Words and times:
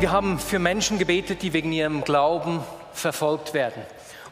Wir 0.00 0.10
haben 0.10 0.38
für 0.38 0.58
Menschen 0.58 0.98
gebetet, 0.98 1.42
die 1.42 1.52
wegen 1.52 1.70
ihrem 1.72 2.02
Glauben 2.02 2.64
verfolgt 2.92 3.54
werden. 3.54 3.82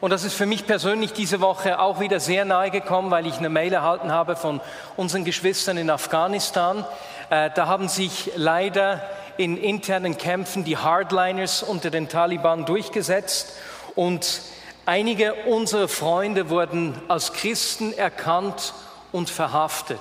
Und 0.01 0.11
das 0.11 0.23
ist 0.23 0.33
für 0.33 0.45
mich 0.45 0.67
persönlich 0.67 1.13
diese 1.13 1.41
Woche 1.41 1.79
auch 1.79 1.99
wieder 1.99 2.19
sehr 2.19 2.43
nahe 2.43 2.71
gekommen, 2.71 3.11
weil 3.11 3.25
ich 3.27 3.37
eine 3.37 3.49
Mail 3.49 3.71
erhalten 3.71 4.11
habe 4.11 4.35
von 4.35 4.61
unseren 4.97 5.25
Geschwistern 5.25 5.77
in 5.77 5.89
Afghanistan. 5.89 6.85
Äh, 7.29 7.51
da 7.55 7.67
haben 7.67 7.87
sich 7.87 8.31
leider 8.35 9.01
in 9.37 9.55
internen 9.57 10.17
Kämpfen 10.17 10.63
die 10.63 10.77
Hardliners 10.77 11.63
unter 11.63 11.89
den 11.89 12.09
Taliban 12.09 12.65
durchgesetzt 12.65 13.53
und 13.95 14.41
Einige 14.89 15.35
unserer 15.45 15.87
Freunde 15.87 16.49
wurden 16.49 16.99
als 17.09 17.33
Christen 17.33 17.93
erkannt 17.93 18.73
und 19.11 19.29
verhaftet. 19.29 19.99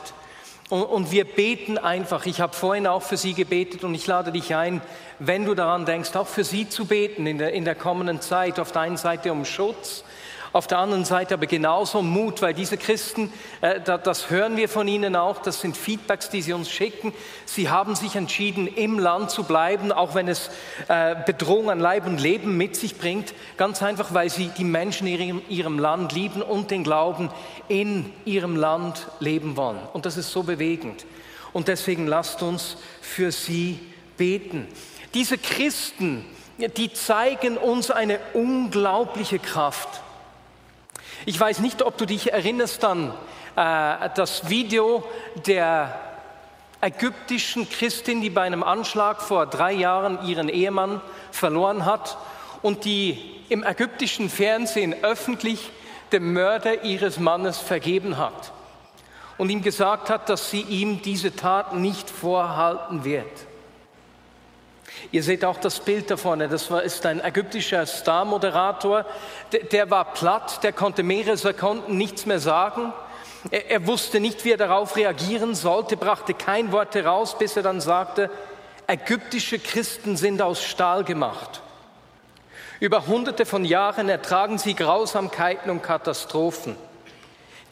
Und, 0.68 1.10
wir 1.12 1.24
beten 1.24 1.78
einfach. 1.78 2.26
Ich 2.26 2.42
habe 2.42 2.54
vorhin 2.54 2.86
auch 2.86 3.02
für 3.02 3.16
sie 3.16 3.32
gebetet 3.32 3.84
und 3.84 3.94
ich 3.94 4.06
lade 4.06 4.32
dich 4.32 4.54
ein, 4.54 4.82
wenn 5.18 5.46
du 5.46 5.54
daran 5.54 5.86
denkst, 5.86 6.14
auch 6.14 6.26
für 6.26 6.44
sie 6.44 6.68
zu 6.68 6.84
beten 6.84 7.26
in 7.26 7.38
der, 7.38 7.54
in 7.54 7.64
der 7.64 7.74
kommenden 7.74 8.20
Zeit. 8.20 8.60
Auf 8.60 8.72
der 8.72 8.96
Seite 8.98 9.32
um 9.32 9.46
Schutz, 9.46 10.04
auf 10.58 10.66
der 10.66 10.78
anderen 10.78 11.04
Seite 11.04 11.34
aber 11.34 11.46
genauso 11.46 12.02
Mut, 12.02 12.42
weil 12.42 12.52
diese 12.52 12.76
Christen, 12.76 13.32
äh, 13.60 13.80
das 13.80 14.28
hören 14.28 14.56
wir 14.56 14.68
von 14.68 14.88
ihnen 14.88 15.14
auch, 15.14 15.40
das 15.40 15.60
sind 15.60 15.76
Feedbacks, 15.76 16.30
die 16.30 16.42
sie 16.42 16.52
uns 16.52 16.68
schicken. 16.68 17.12
Sie 17.46 17.70
haben 17.70 17.94
sich 17.94 18.16
entschieden, 18.16 18.66
im 18.66 18.98
Land 18.98 19.30
zu 19.30 19.44
bleiben, 19.44 19.92
auch 19.92 20.16
wenn 20.16 20.26
es 20.26 20.50
äh, 20.88 21.14
Bedrohung 21.24 21.70
an 21.70 21.78
Leib 21.78 22.06
und 22.06 22.20
Leben 22.20 22.56
mit 22.56 22.74
sich 22.74 22.98
bringt. 22.98 23.34
Ganz 23.56 23.84
einfach, 23.84 24.12
weil 24.14 24.30
sie 24.30 24.48
die 24.58 24.64
Menschen 24.64 25.06
in 25.06 25.20
ihrem, 25.20 25.42
ihrem 25.48 25.78
Land 25.78 26.12
lieben 26.12 26.42
und 26.42 26.72
den 26.72 26.82
Glauben 26.82 27.30
in 27.68 28.12
ihrem 28.24 28.56
Land 28.56 29.06
leben 29.20 29.56
wollen. 29.56 29.78
Und 29.92 30.06
das 30.06 30.16
ist 30.16 30.32
so 30.32 30.42
bewegend. 30.42 31.06
Und 31.52 31.68
deswegen 31.68 32.08
lasst 32.08 32.42
uns 32.42 32.78
für 33.00 33.30
sie 33.30 33.78
beten. 34.16 34.66
Diese 35.14 35.38
Christen, 35.38 36.24
die 36.76 36.92
zeigen 36.92 37.56
uns 37.58 37.92
eine 37.92 38.18
unglaubliche 38.34 39.38
Kraft. 39.38 40.02
Ich 41.26 41.38
weiß 41.38 41.60
nicht, 41.60 41.82
ob 41.82 41.98
du 41.98 42.06
dich 42.06 42.32
erinnerst 42.32 42.84
an 42.84 43.12
äh, 43.56 44.08
das 44.14 44.48
Video 44.48 45.04
der 45.46 45.98
ägyptischen 46.80 47.68
Christin, 47.68 48.20
die 48.20 48.30
bei 48.30 48.42
einem 48.42 48.62
Anschlag 48.62 49.20
vor 49.20 49.46
drei 49.46 49.72
Jahren 49.72 50.24
ihren 50.26 50.48
Ehemann 50.48 51.00
verloren 51.32 51.84
hat 51.84 52.16
und 52.62 52.84
die 52.84 53.18
im 53.48 53.64
ägyptischen 53.64 54.30
Fernsehen 54.30 54.94
öffentlich 55.02 55.70
dem 56.12 56.32
Mörder 56.32 56.84
ihres 56.84 57.18
Mannes 57.18 57.58
vergeben 57.58 58.16
hat 58.16 58.52
und 59.38 59.50
ihm 59.50 59.62
gesagt 59.62 60.10
hat, 60.10 60.28
dass 60.28 60.50
sie 60.50 60.62
ihm 60.62 61.02
diese 61.02 61.34
Tat 61.34 61.74
nicht 61.74 62.08
vorhalten 62.08 63.04
wird. 63.04 63.47
Ihr 65.12 65.22
seht 65.22 65.44
auch 65.44 65.56
das 65.56 65.80
Bild 65.80 66.10
da 66.10 66.16
vorne, 66.16 66.48
das 66.48 66.70
war, 66.70 66.82
ist 66.82 67.04
ein 67.06 67.24
ägyptischer 67.24 67.86
Star-Moderator, 67.86 69.04
der, 69.52 69.64
der, 69.64 69.90
war 69.90 70.12
platt, 70.12 70.62
der 70.62 70.72
konnte 70.72 71.02
mehrere 71.02 71.36
Sekunden 71.36 71.96
nichts 71.96 72.26
mehr 72.26 72.40
sagen. 72.40 72.92
Er, 73.50 73.70
er 73.70 73.86
wusste 73.86 74.20
nicht, 74.20 74.44
wie 74.44 74.52
er 74.52 74.56
darauf 74.56 74.96
reagieren 74.96 75.54
sollte, 75.54 75.96
brachte 75.96 76.34
kein 76.34 76.72
Wort 76.72 76.94
heraus, 76.94 77.38
bis 77.38 77.56
er 77.56 77.62
dann 77.62 77.80
sagte, 77.80 78.30
ägyptische 78.86 79.58
Christen 79.58 80.16
sind 80.16 80.42
aus 80.42 80.62
Stahl 80.62 81.04
gemacht. 81.04 81.62
Über 82.80 83.06
hunderte 83.06 83.44
von 83.44 83.64
Jahren 83.64 84.08
ertragen 84.08 84.58
sie 84.58 84.74
Grausamkeiten 84.74 85.70
und 85.70 85.82
Katastrophen. 85.82 86.76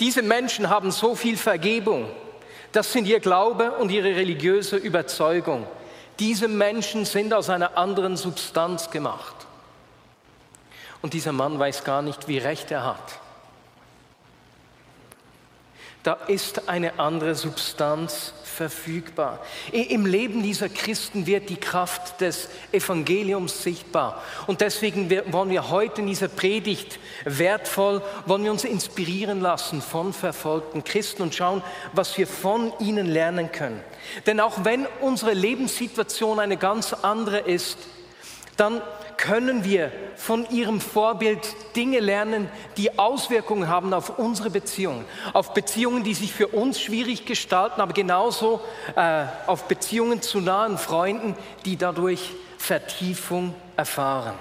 Diese 0.01 0.23
Menschen 0.23 0.69
haben 0.69 0.91
so 0.91 1.15
viel 1.15 1.37
Vergebung. 1.37 2.09
Das 2.73 2.93
sind 2.93 3.07
ihr 3.07 3.21
Glaube 3.21 3.73
und 3.73 3.91
ihre 3.91 4.09
religiöse 4.17 4.77
Überzeugung. 4.77 5.67
Diese 6.19 6.49
Menschen 6.49 7.05
sind 7.05 7.35
aus 7.35 7.51
einer 7.51 7.77
anderen 7.77 8.17
Substanz 8.17 8.91
gemacht. 8.91 9.35
Und 11.03 11.13
dieser 11.13 11.33
Mann 11.33 11.59
weiß 11.59 11.85
gar 11.85 12.03
nicht, 12.03 12.27
wie 12.27 12.39
recht 12.39 12.71
er 12.71 12.85
hat. 12.85 13.21
Da 16.03 16.15
ist 16.29 16.69
eine 16.69 16.99
andere 16.99 17.35
Substanz 17.35 18.33
verfügbar. 18.57 19.41
Im 19.71 20.07
Leben 20.07 20.43
dieser 20.43 20.69
Christen 20.69 21.27
wird 21.27 21.51
die 21.51 21.57
Kraft 21.57 22.21
des 22.21 22.49
Evangeliums 22.73 23.63
sichtbar. 23.63 24.23
Und 24.47 24.63
deswegen 24.63 25.11
wollen 25.33 25.51
wir 25.51 25.71
heute 25.71 26.01
in 26.01 26.07
dieser 26.07 26.29
Predigt 26.29 26.99
wertvoll, 27.25 28.03
wollen 28.25 28.45
wir 28.45 28.53
uns 28.53 28.65
inspirieren 28.65 29.41
lassen 29.41 29.83
von 29.83 30.13
verfolgten 30.13 30.83
Christen 30.85 31.23
und 31.23 31.35
schauen, 31.35 31.63
was 31.93 32.17
wir 32.17 32.27
von 32.27 32.73
ihnen 32.81 33.07
lernen 33.07 33.53
können. 33.53 33.81
Denn 34.27 34.41
auch 34.41 34.65
wenn 34.65 34.87
unsere 35.01 35.35
Lebenssituation 35.35 36.41
eine 36.41 36.57
ganz 36.57 36.93
andere 36.95 37.39
ist, 37.39 37.79
dann 38.57 38.81
können 39.17 39.65
wir 39.65 39.93
von 40.17 40.49
ihrem 40.51 40.81
Vorbild 40.81 41.41
Dinge 41.75 42.01
lernen, 42.01 42.49
die 42.77 42.99
Auswirkungen 42.99 43.69
haben 43.69 43.93
auf 43.95 44.19
unsere 44.19 44.51
Beziehungen, 44.51 45.05
auf 45.33 45.55
Beziehungen, 45.55 46.05
die 46.05 46.15
sich 46.15 46.33
für 46.33 46.49
uns 46.49 46.81
schwierig 46.81 47.27
gestalten, 47.27 47.81
aber 47.81 47.93
genauso 47.93 48.61
äh, 48.95 49.25
auf 49.47 49.65
Beziehungen 49.65 50.23
zu 50.23 50.41
nahen 50.41 50.79
Freunden, 50.79 51.35
die 51.65 51.77
dadurch 51.77 52.33
Vertiefung 52.59 53.55
erfahren. 53.77 54.35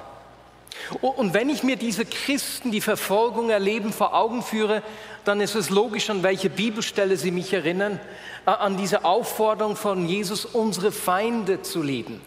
Und 1.01 1.33
wenn 1.33 1.49
ich 1.49 1.63
mir 1.63 1.77
diese 1.77 2.05
Christen, 2.05 2.71
die 2.71 2.81
Verfolgung 2.81 3.49
erleben, 3.49 3.93
vor 3.93 4.13
Augen 4.13 4.43
führe, 4.43 4.83
dann 5.23 5.41
ist 5.41 5.55
es 5.55 5.69
logisch, 5.69 6.09
an 6.09 6.21
welche 6.21 6.49
Bibelstelle 6.49 7.17
sie 7.17 7.31
mich 7.31 7.53
erinnern, 7.53 7.99
äh, 8.45 8.51
an 8.51 8.77
diese 8.77 9.05
Aufforderung 9.05 9.75
von 9.75 10.07
Jesus, 10.07 10.45
unsere 10.45 10.91
Feinde 10.91 11.61
zu 11.61 11.81
lieben. 11.81 12.21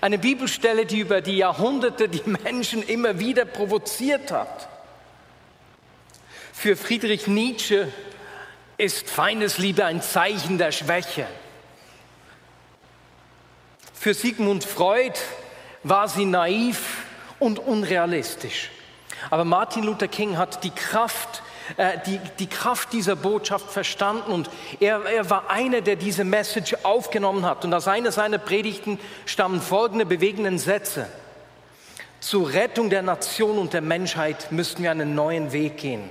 Eine 0.00 0.18
Bibelstelle, 0.18 0.86
die 0.86 1.00
über 1.00 1.20
die 1.20 1.38
Jahrhunderte 1.38 2.08
die 2.08 2.28
Menschen 2.28 2.82
immer 2.82 3.18
wieder 3.18 3.44
provoziert 3.44 4.30
hat. 4.30 4.68
Für 6.52 6.76
Friedrich 6.76 7.26
Nietzsche 7.26 7.92
ist 8.76 9.08
Feindesliebe 9.08 9.84
ein 9.84 10.02
Zeichen 10.02 10.58
der 10.58 10.72
Schwäche. 10.72 11.26
Für 13.94 14.14
Sigmund 14.14 14.64
Freud 14.64 15.18
war 15.82 16.08
sie 16.08 16.24
naiv 16.24 17.04
und 17.38 17.58
unrealistisch. 17.58 18.70
Aber 19.30 19.44
Martin 19.44 19.84
Luther 19.84 20.08
King 20.08 20.36
hat 20.36 20.62
die 20.64 20.70
Kraft 20.70 21.42
äh, 21.76 21.98
die, 22.06 22.20
die 22.38 22.46
Kraft 22.46 22.92
dieser 22.92 23.16
Botschaft 23.16 23.70
verstanden 23.70 24.32
und 24.32 24.50
er, 24.80 25.04
er 25.04 25.28
war 25.30 25.50
einer, 25.50 25.80
der 25.80 25.96
diese 25.96 26.24
Message 26.24 26.76
aufgenommen 26.82 27.44
hat. 27.44 27.64
Und 27.64 27.74
aus 27.74 27.88
einer 27.88 28.12
seiner 28.12 28.38
Predigten 28.38 28.98
stammen 29.26 29.60
folgende 29.60 30.06
bewegenden 30.06 30.58
Sätze. 30.58 31.06
Zur 32.20 32.52
Rettung 32.52 32.90
der 32.90 33.02
Nation 33.02 33.58
und 33.58 33.74
der 33.74 33.80
Menschheit 33.80 34.50
müssten 34.50 34.82
wir 34.82 34.90
einen 34.90 35.14
neuen 35.14 35.52
Weg 35.52 35.76
gehen. 35.76 36.08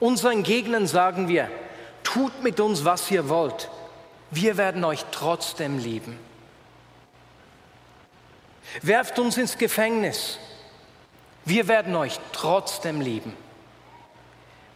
Unseren 0.00 0.42
Gegnern 0.42 0.86
sagen 0.86 1.28
wir, 1.28 1.48
tut 2.02 2.42
mit 2.42 2.60
uns, 2.60 2.84
was 2.84 3.10
ihr 3.10 3.28
wollt. 3.28 3.70
Wir 4.30 4.56
werden 4.56 4.84
euch 4.84 5.04
trotzdem 5.10 5.78
lieben. 5.78 6.18
Werft 8.82 9.18
uns 9.18 9.38
ins 9.38 9.56
Gefängnis. 9.56 10.38
Wir 11.46 11.66
werden 11.66 11.96
euch 11.96 12.20
trotzdem 12.32 13.00
lieben 13.00 13.32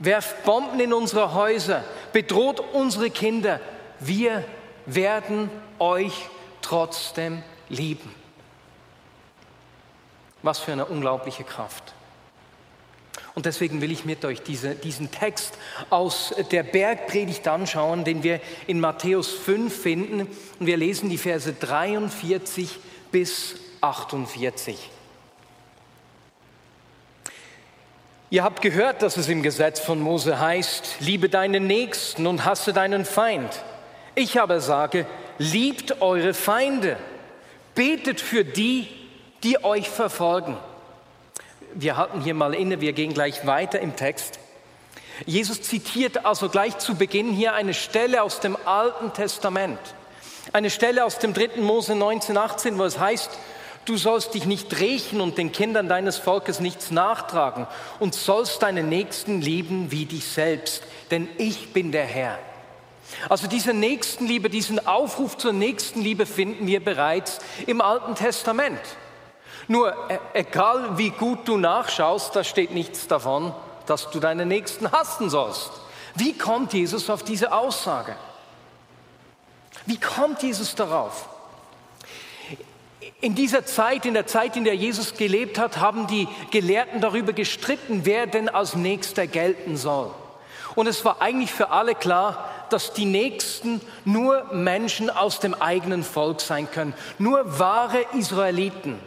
werft 0.02 0.44
Bomben 0.44 0.80
in 0.80 0.92
unsere 0.92 1.34
Häuser, 1.34 1.84
bedroht 2.12 2.60
unsere 2.60 3.10
Kinder. 3.10 3.60
Wir 4.00 4.44
werden 4.84 5.48
euch 5.78 6.28
trotzdem 6.60 7.42
lieben. 7.68 8.14
Was 10.42 10.58
für 10.58 10.72
eine 10.72 10.86
unglaubliche 10.86 11.44
Kraft. 11.44 11.94
Und 13.34 13.46
deswegen 13.46 13.80
will 13.80 13.92
ich 13.92 14.04
mit 14.04 14.24
euch 14.24 14.42
diese, 14.42 14.74
diesen 14.74 15.10
Text 15.10 15.56
aus 15.88 16.34
der 16.50 16.64
Bergpredigt 16.64 17.46
anschauen, 17.48 18.04
den 18.04 18.22
wir 18.22 18.40
in 18.66 18.78
Matthäus 18.80 19.30
5 19.30 19.74
finden. 19.74 20.20
Und 20.58 20.66
wir 20.66 20.76
lesen 20.76 21.08
die 21.08 21.16
Verse 21.16 21.50
43 21.52 22.78
bis 23.10 23.54
48. 23.80 24.90
Ihr 28.32 28.44
habt 28.44 28.62
gehört, 28.62 29.02
dass 29.02 29.18
es 29.18 29.28
im 29.28 29.42
Gesetz 29.42 29.78
von 29.78 30.00
Mose 30.00 30.40
heißt, 30.40 31.00
liebe 31.00 31.28
deinen 31.28 31.66
Nächsten 31.66 32.26
und 32.26 32.46
hasse 32.46 32.72
deinen 32.72 33.04
Feind. 33.04 33.62
Ich 34.14 34.40
aber 34.40 34.62
sage, 34.62 35.04
liebt 35.36 36.00
eure 36.00 36.32
Feinde, 36.32 36.96
betet 37.74 38.22
für 38.22 38.42
die, 38.42 38.88
die 39.42 39.62
euch 39.62 39.90
verfolgen. 39.90 40.56
Wir 41.74 41.98
halten 41.98 42.22
hier 42.22 42.32
mal 42.32 42.54
inne, 42.54 42.80
wir 42.80 42.94
gehen 42.94 43.12
gleich 43.12 43.46
weiter 43.46 43.80
im 43.80 43.96
Text. 43.96 44.38
Jesus 45.26 45.60
zitiert 45.60 46.24
also 46.24 46.48
gleich 46.48 46.78
zu 46.78 46.94
Beginn 46.94 47.34
hier 47.34 47.52
eine 47.52 47.74
Stelle 47.74 48.22
aus 48.22 48.40
dem 48.40 48.56
Alten 48.64 49.12
Testament. 49.12 49.78
Eine 50.54 50.70
Stelle 50.70 51.04
aus 51.04 51.18
dem 51.18 51.34
3. 51.34 51.60
Mose 51.60 51.94
19, 51.94 52.38
18, 52.38 52.78
wo 52.78 52.84
es 52.84 52.98
heißt, 52.98 53.30
du 53.84 53.96
sollst 53.96 54.34
dich 54.34 54.46
nicht 54.46 54.78
rächen 54.80 55.20
und 55.20 55.38
den 55.38 55.52
Kindern 55.52 55.88
deines 55.88 56.18
Volkes 56.18 56.60
nichts 56.60 56.90
nachtragen 56.90 57.66
und 57.98 58.14
sollst 58.14 58.62
deinen 58.62 58.88
Nächsten 58.88 59.40
lieben 59.40 59.90
wie 59.90 60.06
dich 60.06 60.26
selbst, 60.26 60.84
denn 61.10 61.28
ich 61.38 61.72
bin 61.72 61.92
der 61.92 62.04
Herr. 62.04 62.38
Also 63.28 63.46
diese 63.46 63.74
Nächstenliebe, 63.74 64.48
diesen 64.48 64.86
Aufruf 64.86 65.36
zur 65.36 65.52
Nächstenliebe 65.52 66.26
finden 66.26 66.66
wir 66.66 66.82
bereits 66.82 67.38
im 67.66 67.80
Alten 67.80 68.14
Testament. 68.14 68.80
Nur 69.68 69.94
e, 70.08 70.18
egal 70.34 70.98
wie 70.98 71.10
gut 71.10 71.46
du 71.46 71.56
nachschaust, 71.56 72.34
da 72.34 72.42
steht 72.42 72.72
nichts 72.72 73.06
davon, 73.06 73.54
dass 73.86 74.10
du 74.10 74.20
deinen 74.20 74.48
Nächsten 74.48 74.90
hassen 74.90 75.30
sollst. 75.30 75.70
Wie 76.14 76.36
kommt 76.36 76.72
Jesus 76.72 77.08
auf 77.10 77.22
diese 77.22 77.52
Aussage? 77.52 78.16
Wie 79.86 79.98
kommt 79.98 80.42
Jesus 80.42 80.74
darauf? 80.74 81.28
In 83.20 83.34
dieser 83.34 83.64
Zeit, 83.64 84.06
in 84.06 84.14
der 84.14 84.26
Zeit, 84.26 84.56
in 84.56 84.64
der 84.64 84.74
Jesus 84.74 85.14
gelebt 85.14 85.58
hat, 85.58 85.78
haben 85.78 86.06
die 86.06 86.28
Gelehrten 86.50 87.00
darüber 87.00 87.32
gestritten, 87.32 88.02
wer 88.04 88.26
denn 88.26 88.48
als 88.48 88.74
Nächster 88.74 89.26
gelten 89.26 89.76
soll. 89.76 90.10
Und 90.74 90.86
es 90.86 91.04
war 91.04 91.20
eigentlich 91.20 91.52
für 91.52 91.70
alle 91.70 91.94
klar, 91.94 92.48
dass 92.70 92.92
die 92.92 93.04
Nächsten 93.04 93.80
nur 94.04 94.44
Menschen 94.52 95.10
aus 95.10 95.40
dem 95.40 95.54
eigenen 95.54 96.02
Volk 96.02 96.40
sein 96.40 96.70
können, 96.70 96.94
nur 97.18 97.58
wahre 97.58 98.04
Israeliten. 98.18 98.98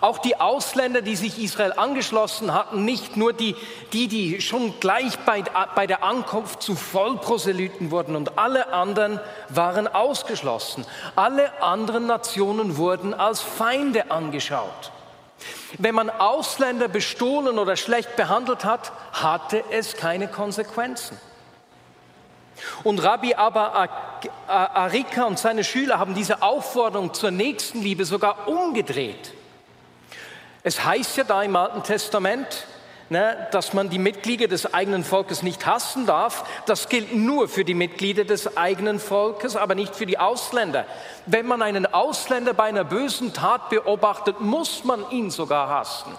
Auch 0.00 0.18
die 0.18 0.38
Ausländer, 0.38 1.02
die 1.02 1.16
sich 1.16 1.42
Israel 1.42 1.72
angeschlossen 1.72 2.52
hatten, 2.52 2.84
nicht 2.84 3.16
nur 3.16 3.32
die, 3.32 3.56
die, 3.92 4.08
die 4.08 4.40
schon 4.40 4.78
gleich 4.80 5.18
bei, 5.20 5.42
bei 5.74 5.86
der 5.86 6.02
Ankunft 6.02 6.62
zu 6.62 6.74
Vollproselyten 6.74 7.90
wurden 7.90 8.16
und 8.16 8.38
alle 8.38 8.72
anderen 8.72 9.20
waren 9.48 9.88
ausgeschlossen. 9.88 10.84
Alle 11.16 11.62
anderen 11.62 12.06
Nationen 12.06 12.76
wurden 12.76 13.14
als 13.14 13.40
Feinde 13.40 14.10
angeschaut. 14.10 14.92
Wenn 15.78 15.94
man 15.94 16.10
Ausländer 16.10 16.88
bestohlen 16.88 17.58
oder 17.58 17.76
schlecht 17.76 18.16
behandelt 18.16 18.64
hat, 18.64 18.92
hatte 19.12 19.62
es 19.70 19.96
keine 19.96 20.28
Konsequenzen. 20.28 21.18
Und 22.82 23.02
Rabbi 23.02 23.34
Abba 23.34 23.88
Arika 24.48 25.24
und 25.24 25.38
seine 25.38 25.62
Schüler 25.62 25.98
haben 25.98 26.14
diese 26.14 26.42
Aufforderung 26.42 27.14
zur 27.14 27.30
Nächstenliebe 27.30 28.04
sogar 28.04 28.48
umgedreht. 28.48 29.32
Es 30.68 30.84
heißt 30.84 31.16
ja 31.16 31.24
da 31.24 31.42
im 31.42 31.56
Alten 31.56 31.82
Testament, 31.82 32.66
ne, 33.08 33.48
dass 33.52 33.72
man 33.72 33.88
die 33.88 33.98
Mitglieder 33.98 34.48
des 34.48 34.74
eigenen 34.74 35.02
Volkes 35.02 35.42
nicht 35.42 35.64
hassen 35.64 36.04
darf. 36.04 36.44
Das 36.66 36.90
gilt 36.90 37.16
nur 37.16 37.48
für 37.48 37.64
die 37.64 37.72
Mitglieder 37.72 38.24
des 38.24 38.58
eigenen 38.58 39.00
Volkes, 39.00 39.56
aber 39.56 39.74
nicht 39.74 39.96
für 39.96 40.04
die 40.04 40.18
Ausländer. 40.18 40.84
Wenn 41.24 41.46
man 41.46 41.62
einen 41.62 41.86
Ausländer 41.86 42.52
bei 42.52 42.64
einer 42.64 42.84
bösen 42.84 43.32
Tat 43.32 43.70
beobachtet, 43.70 44.42
muss 44.42 44.84
man 44.84 45.10
ihn 45.10 45.30
sogar 45.30 45.70
hassen. 45.70 46.12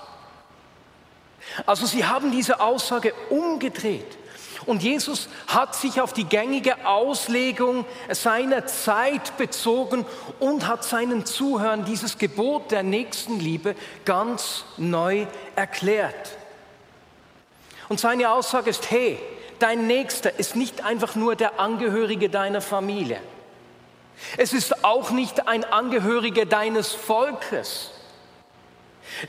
Also 1.68 1.86
sie 1.86 2.06
haben 2.06 2.32
diese 2.32 2.60
Aussage 2.60 3.14
umgedreht. 3.30 4.18
Und 4.66 4.84
Jesus 4.84 5.30
hat 5.48 5.76
sich 5.76 6.02
auf 6.02 6.14
die 6.14 6.26
gängige 6.26 6.86
Auslegung 6.86 7.86
seiner 8.10 8.66
Zeit 8.66 9.38
bezogen 9.38 10.06
und 10.40 10.68
hat 10.68 10.84
seinen 10.84 11.26
Zuhörern 11.26 11.86
dieses 11.86 12.18
Gebot 12.18 12.72
der 12.72 12.84
Nächstenliebe 12.84 13.76
ganz 14.06 14.66
neu 14.78 15.28
erklärt. 15.56 16.38
Und 17.88 18.00
seine 18.00 18.32
Aussage 18.32 18.70
ist, 18.70 18.92
hey, 18.92 19.18
dein 19.60 19.88
Nächster 19.88 20.38
ist 20.38 20.56
nicht 20.56 20.84
einfach 20.84 21.16
nur 21.16 21.36
der 21.36 21.60
Angehörige 21.60 22.30
deiner 22.30 22.62
Familie. 22.62 23.20
Es 24.38 24.54
ist 24.54 24.84
auch 24.84 25.12
nicht 25.12 25.48
ein 25.48 25.64
Angehöriger 25.64 26.46
deines 26.46 26.92
Volkes. 26.92 27.92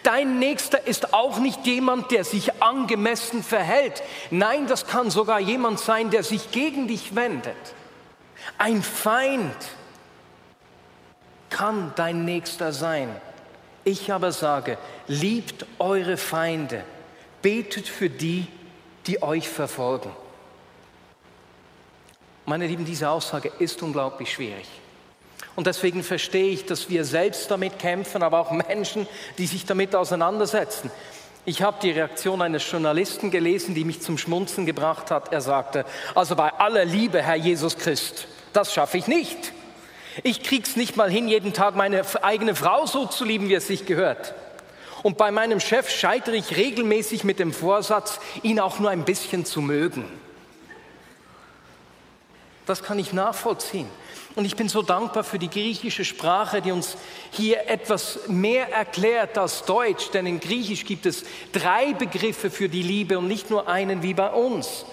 Dein 0.02 0.38
Nächster 0.38 0.86
ist 0.86 1.14
auch 1.14 1.38
nicht 1.38 1.66
jemand, 1.66 2.10
der 2.10 2.24
sich 2.24 2.62
angemessen 2.62 3.42
verhält. 3.42 4.02
Nein, 4.30 4.66
das 4.66 4.86
kann 4.86 5.10
sogar 5.10 5.40
jemand 5.40 5.80
sein, 5.80 6.10
der 6.10 6.22
sich 6.22 6.50
gegen 6.50 6.88
dich 6.88 7.14
wendet. 7.14 7.56
Ein 8.58 8.82
Feind 8.82 9.56
kann 11.48 11.92
dein 11.96 12.24
Nächster 12.24 12.72
sein. 12.72 13.14
Ich 13.84 14.12
aber 14.12 14.32
sage, 14.32 14.78
liebt 15.06 15.66
eure 15.78 16.16
Feinde, 16.16 16.84
betet 17.42 17.88
für 17.88 18.10
die, 18.10 18.46
die 19.06 19.22
euch 19.22 19.48
verfolgen. 19.48 20.10
Meine 22.46 22.66
Lieben, 22.66 22.84
diese 22.84 23.08
Aussage 23.08 23.50
ist 23.58 23.82
unglaublich 23.82 24.32
schwierig. 24.32 24.68
Und 25.60 25.66
deswegen 25.66 26.02
verstehe 26.02 26.48
ich, 26.48 26.64
dass 26.64 26.88
wir 26.88 27.04
selbst 27.04 27.50
damit 27.50 27.78
kämpfen, 27.78 28.22
aber 28.22 28.40
auch 28.40 28.50
Menschen, 28.50 29.06
die 29.36 29.46
sich 29.46 29.66
damit 29.66 29.94
auseinandersetzen. 29.94 30.90
Ich 31.44 31.60
habe 31.60 31.76
die 31.82 31.90
Reaktion 31.90 32.40
eines 32.40 32.70
Journalisten 32.70 33.30
gelesen, 33.30 33.74
die 33.74 33.84
mich 33.84 34.00
zum 34.00 34.16
Schmunzen 34.16 34.64
gebracht 34.64 35.10
hat. 35.10 35.34
Er 35.34 35.42
sagte, 35.42 35.84
also 36.14 36.34
bei 36.34 36.50
aller 36.54 36.86
Liebe, 36.86 37.20
Herr 37.20 37.34
Jesus 37.34 37.76
Christ, 37.76 38.26
das 38.54 38.72
schaffe 38.72 38.96
ich 38.96 39.06
nicht. 39.06 39.52
Ich 40.22 40.42
krieg's 40.42 40.76
nicht 40.76 40.96
mal 40.96 41.10
hin, 41.10 41.28
jeden 41.28 41.52
Tag 41.52 41.76
meine 41.76 42.04
eigene 42.22 42.54
Frau 42.54 42.86
so 42.86 43.04
zu 43.04 43.26
lieben, 43.26 43.50
wie 43.50 43.54
es 43.54 43.66
sich 43.66 43.84
gehört. 43.84 44.32
Und 45.02 45.18
bei 45.18 45.30
meinem 45.30 45.60
Chef 45.60 45.90
scheitere 45.90 46.36
ich 46.36 46.56
regelmäßig 46.56 47.22
mit 47.22 47.38
dem 47.38 47.52
Vorsatz, 47.52 48.18
ihn 48.42 48.60
auch 48.60 48.78
nur 48.78 48.88
ein 48.88 49.04
bisschen 49.04 49.44
zu 49.44 49.60
mögen. 49.60 50.06
Das 52.64 52.82
kann 52.82 52.98
ich 52.98 53.12
nachvollziehen. 53.12 53.90
Und 54.36 54.44
ich 54.44 54.54
bin 54.54 54.68
so 54.68 54.82
dankbar 54.82 55.24
für 55.24 55.38
die 55.38 55.50
griechische 55.50 56.04
Sprache, 56.04 56.62
die 56.62 56.70
uns 56.70 56.96
hier 57.32 57.68
etwas 57.68 58.28
mehr 58.28 58.72
erklärt 58.72 59.36
als 59.36 59.64
Deutsch, 59.64 60.10
denn 60.10 60.26
in 60.26 60.38
Griechisch 60.38 60.84
gibt 60.84 61.06
es 61.06 61.24
drei 61.52 61.94
Begriffe 61.94 62.50
für 62.50 62.68
die 62.68 62.82
Liebe 62.82 63.18
und 63.18 63.26
nicht 63.26 63.50
nur 63.50 63.68
einen 63.68 64.02
wie 64.02 64.14
bei 64.14 64.30
uns. 64.30 64.84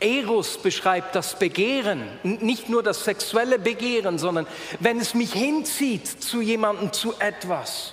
Eros 0.00 0.58
beschreibt 0.58 1.14
das 1.14 1.38
Begehren, 1.38 2.02
nicht 2.22 2.68
nur 2.68 2.82
das 2.82 3.04
sexuelle 3.04 3.58
Begehren, 3.58 4.18
sondern 4.18 4.46
wenn 4.80 4.98
es 4.98 5.14
mich 5.14 5.32
hinzieht 5.32 6.06
zu 6.22 6.40
jemandem, 6.40 6.92
zu 6.92 7.14
etwas. 7.18 7.92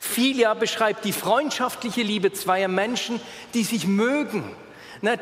Philia 0.00 0.54
beschreibt 0.54 1.04
die 1.04 1.12
freundschaftliche 1.12 2.02
Liebe 2.02 2.32
zweier 2.32 2.68
Menschen, 2.68 3.20
die 3.52 3.64
sich 3.64 3.86
mögen, 3.86 4.44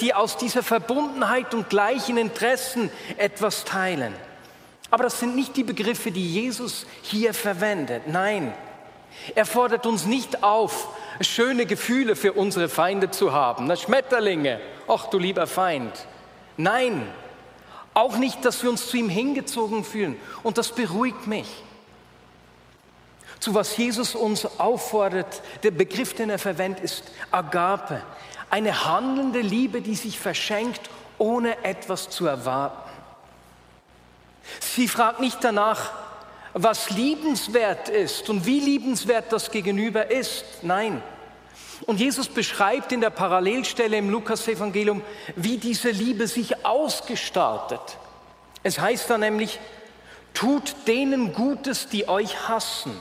die 0.00 0.14
aus 0.14 0.36
dieser 0.36 0.62
Verbundenheit 0.62 1.54
und 1.54 1.70
gleichen 1.70 2.16
Interessen 2.18 2.90
etwas 3.16 3.64
teilen. 3.64 4.14
Aber 4.92 5.04
das 5.04 5.20
sind 5.20 5.34
nicht 5.34 5.56
die 5.56 5.64
Begriffe, 5.64 6.10
die 6.12 6.34
Jesus 6.34 6.84
hier 7.00 7.32
verwendet. 7.32 8.08
Nein, 8.08 8.52
er 9.34 9.46
fordert 9.46 9.86
uns 9.86 10.04
nicht 10.04 10.42
auf, 10.42 10.88
schöne 11.22 11.64
Gefühle 11.64 12.14
für 12.14 12.34
unsere 12.34 12.68
Feinde 12.68 13.10
zu 13.10 13.32
haben. 13.32 13.66
Na, 13.66 13.74
Schmetterlinge, 13.74 14.60
ach 14.86 15.06
du 15.06 15.18
lieber 15.18 15.46
Feind. 15.46 15.92
Nein, 16.58 17.10
auch 17.94 18.18
nicht, 18.18 18.44
dass 18.44 18.62
wir 18.62 18.68
uns 18.68 18.88
zu 18.88 18.98
ihm 18.98 19.08
hingezogen 19.08 19.82
fühlen. 19.82 20.20
Und 20.42 20.58
das 20.58 20.72
beruhigt 20.72 21.26
mich. 21.26 21.48
Zu 23.40 23.54
was 23.54 23.74
Jesus 23.74 24.14
uns 24.14 24.44
auffordert, 24.60 25.40
der 25.62 25.70
Begriff, 25.70 26.12
den 26.12 26.28
er 26.28 26.38
verwendet, 26.38 26.84
ist 26.84 27.04
Agape. 27.30 28.02
Eine 28.50 28.84
handelnde 28.84 29.40
Liebe, 29.40 29.80
die 29.80 29.94
sich 29.94 30.20
verschenkt, 30.20 30.90
ohne 31.16 31.64
etwas 31.64 32.10
zu 32.10 32.26
erwarten. 32.26 32.81
Sie 34.74 34.88
fragt 34.88 35.20
nicht 35.20 35.44
danach, 35.44 35.90
was 36.54 36.88
liebenswert 36.88 37.90
ist 37.90 38.30
und 38.30 38.46
wie 38.46 38.58
liebenswert 38.58 39.30
das 39.30 39.50
Gegenüber 39.50 40.10
ist. 40.10 40.44
Nein. 40.62 41.02
Und 41.84 42.00
Jesus 42.00 42.26
beschreibt 42.26 42.90
in 42.90 43.02
der 43.02 43.10
Parallelstelle 43.10 43.98
im 43.98 44.08
Lukas-Evangelium, 44.08 45.02
wie 45.36 45.58
diese 45.58 45.90
Liebe 45.90 46.26
sich 46.26 46.64
ausgestaltet. 46.64 47.82
Es 48.62 48.78
heißt 48.78 49.10
da 49.10 49.18
nämlich, 49.18 49.60
tut 50.32 50.74
denen 50.86 51.34
Gutes, 51.34 51.88
die 51.88 52.08
euch 52.08 52.48
hassen. 52.48 52.96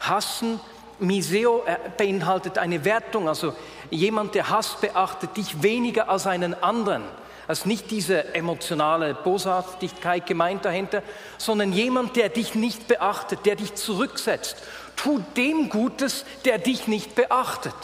Hassen, 0.00 0.58
Miseo, 1.00 1.64
äh, 1.66 1.76
beinhaltet 1.98 2.56
eine 2.56 2.82
Wertung, 2.86 3.28
also 3.28 3.54
jemand, 3.90 4.34
der 4.34 4.48
Hass 4.48 4.80
beachtet 4.80 5.36
dich 5.36 5.62
weniger 5.62 6.08
als 6.08 6.26
einen 6.26 6.54
anderen 6.62 7.04
als 7.48 7.64
nicht 7.64 7.90
diese 7.90 8.34
emotionale 8.34 9.14
Bosartigkeit 9.14 10.26
gemeint 10.26 10.66
dahinter, 10.66 11.02
sondern 11.38 11.72
jemand, 11.72 12.14
der 12.14 12.28
dich 12.28 12.54
nicht 12.54 12.86
beachtet, 12.86 13.46
der 13.46 13.56
dich 13.56 13.74
zurücksetzt. 13.74 14.58
Tu 14.96 15.20
dem 15.36 15.70
Gutes, 15.70 16.26
der 16.44 16.58
dich 16.58 16.86
nicht 16.86 17.14
beachtet. 17.14 17.74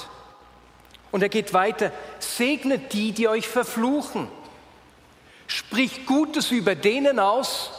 Und 1.10 1.22
er 1.22 1.30
geht 1.30 1.54
weiter, 1.54 1.92
segnet 2.18 2.92
die, 2.92 3.12
die 3.12 3.26
euch 3.26 3.48
verfluchen. 3.48 4.28
Sprich 5.46 6.04
Gutes 6.06 6.50
über 6.50 6.74
denen 6.74 7.18
aus, 7.18 7.70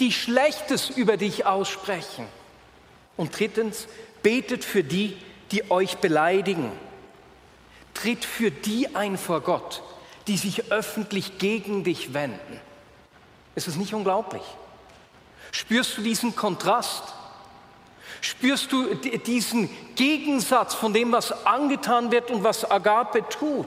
die 0.00 0.12
Schlechtes 0.12 0.90
über 0.90 1.16
dich 1.16 1.46
aussprechen. 1.46 2.26
Und 3.16 3.38
drittens, 3.38 3.86
betet 4.22 4.64
für 4.64 4.82
die, 4.82 5.16
die 5.52 5.70
euch 5.70 5.98
beleidigen. 5.98 6.72
Tritt 7.94 8.24
für 8.24 8.50
die 8.50 8.94
ein 8.96 9.16
vor 9.16 9.40
Gott, 9.40 9.82
die 10.28 10.36
sich 10.36 10.70
öffentlich 10.70 11.38
gegen 11.38 11.82
dich 11.84 12.14
wenden. 12.14 12.60
Ist 13.54 13.66
es 13.66 13.76
nicht 13.76 13.94
unglaublich? 13.94 14.42
Spürst 15.50 15.96
du 15.96 16.02
diesen 16.02 16.36
Kontrast? 16.36 17.02
Spürst 18.20 18.70
du 18.70 18.94
diesen 18.94 19.70
Gegensatz 19.94 20.74
von 20.74 20.92
dem, 20.92 21.12
was 21.12 21.46
angetan 21.46 22.12
wird 22.12 22.30
und 22.30 22.44
was 22.44 22.70
Agape 22.70 23.28
tut? 23.28 23.66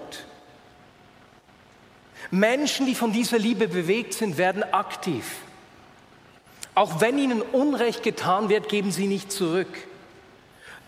Menschen, 2.30 2.86
die 2.86 2.96
von 2.96 3.12
dieser 3.12 3.40
Liebe 3.40 3.68
bewegt 3.68 4.14
sind, 4.14 4.38
werden 4.38 4.64
aktiv. 4.64 5.26
Auch 6.76 7.02
wenn 7.02 7.18
ihnen 7.18 7.42
Unrecht 7.42 8.04
getan 8.04 8.50
wird, 8.50 8.70
geben 8.70 8.92
sie 8.92 9.08
nicht 9.08 9.32
zurück. 9.32 9.88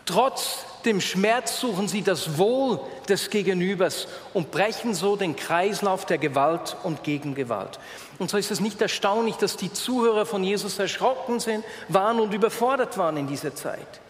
Trotz 0.05 0.65
dem 0.85 1.01
Schmerz 1.01 1.59
suchen 1.59 1.87
sie 1.87 2.01
das 2.01 2.37
Wohl 2.37 2.79
des 3.07 3.29
Gegenübers 3.29 4.07
und 4.33 4.51
brechen 4.51 4.93
so 4.93 5.15
den 5.15 5.35
Kreislauf 5.35 6.05
der 6.05 6.17
Gewalt 6.17 6.75
und 6.83 7.03
Gegengewalt. 7.03 7.79
Und 8.19 8.29
so 8.29 8.37
ist 8.37 8.51
es 8.51 8.59
nicht 8.59 8.81
erstaunlich, 8.81 9.35
dass 9.35 9.57
die 9.57 9.71
Zuhörer 9.71 10.25
von 10.25 10.43
Jesus 10.43 10.79
erschrocken 10.79 11.39
sind, 11.39 11.63
waren 11.89 12.19
und 12.19 12.33
überfordert 12.33 12.97
waren 12.97 13.17
in 13.17 13.27
dieser 13.27 13.55
Zeit. 13.55 14.01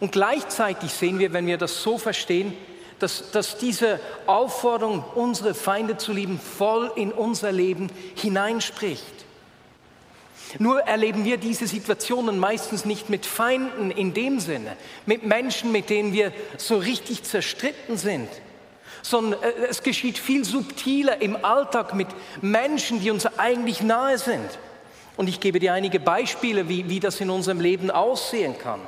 Und 0.00 0.12
gleichzeitig 0.12 0.92
sehen 0.92 1.18
wir, 1.18 1.32
wenn 1.32 1.46
wir 1.46 1.58
das 1.58 1.82
so 1.82 1.98
verstehen, 1.98 2.56
dass, 2.98 3.30
dass 3.32 3.58
diese 3.58 4.00
Aufforderung, 4.26 5.04
unsere 5.14 5.54
Feinde 5.54 5.96
zu 5.96 6.12
lieben, 6.12 6.38
voll 6.38 6.90
in 6.96 7.12
unser 7.12 7.52
Leben 7.52 7.88
hineinspricht. 8.14 9.23
Nur 10.58 10.80
erleben 10.82 11.24
wir 11.24 11.36
diese 11.36 11.66
Situationen 11.66 12.38
meistens 12.38 12.84
nicht 12.84 13.10
mit 13.10 13.26
Feinden 13.26 13.90
in 13.90 14.14
dem 14.14 14.40
Sinne, 14.40 14.76
mit 15.06 15.24
Menschen, 15.24 15.72
mit 15.72 15.90
denen 15.90 16.12
wir 16.12 16.32
so 16.58 16.76
richtig 16.76 17.24
zerstritten 17.24 17.96
sind, 17.96 18.28
sondern 19.02 19.42
äh, 19.42 19.52
es 19.68 19.82
geschieht 19.82 20.18
viel 20.18 20.44
subtiler 20.44 21.20
im 21.20 21.44
Alltag 21.44 21.94
mit 21.94 22.08
Menschen, 22.40 23.00
die 23.00 23.10
uns 23.10 23.26
eigentlich 23.38 23.82
nahe 23.82 24.18
sind. 24.18 24.58
Und 25.16 25.28
ich 25.28 25.40
gebe 25.40 25.60
dir 25.60 25.72
einige 25.72 26.00
Beispiele, 26.00 26.68
wie, 26.68 26.88
wie 26.88 27.00
das 27.00 27.20
in 27.20 27.30
unserem 27.30 27.60
Leben 27.60 27.90
aussehen 27.90 28.56
kann. 28.58 28.80